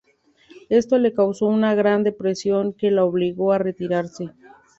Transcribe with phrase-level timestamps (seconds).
[0.69, 4.31] Esto le causó una gran depresión que le obligó a retirarse.